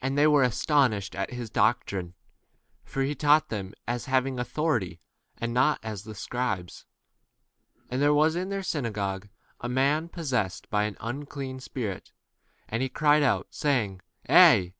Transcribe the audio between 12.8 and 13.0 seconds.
24 he